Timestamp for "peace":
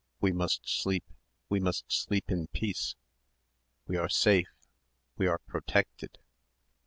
2.47-2.95